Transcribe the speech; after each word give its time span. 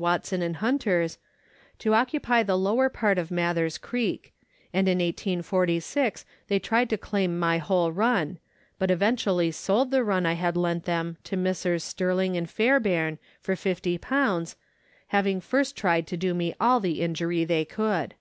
Watson 0.00 0.42
and 0.42 0.58
Hunter's, 0.58 1.18
to 1.80 1.92
occupy 1.92 2.44
the 2.44 2.54
lower 2.56 2.88
part 2.88 3.18
of 3.18 3.32
Mather's 3.32 3.78
Creek, 3.78 4.32
and 4.72 4.86
in 4.86 4.98
1846 5.00 6.24
they 6.46 6.60
tried 6.60 6.88
to 6.90 6.96
claim 6.96 7.36
my 7.36 7.58
whole 7.58 7.90
run, 7.90 8.38
but 8.78 8.92
eventually 8.92 9.50
sold 9.50 9.90
the 9.90 10.04
run 10.04 10.24
I 10.24 10.34
had 10.34 10.56
lent 10.56 10.84
them 10.84 11.16
to 11.24 11.36
Messrs. 11.36 11.82
Stirling 11.82 12.36
and 12.36 12.48
Fairbairn 12.48 13.18
for 13.40 13.56
50, 13.56 13.98
having 15.08 15.40
first 15.40 15.76
tried 15.76 16.06
to 16.06 16.16
do 16.16 16.32
me 16.32 16.54
all 16.60 16.78
the 16.78 17.00
injury 17.02 17.44
they 17.44 17.64
could. 17.64 18.14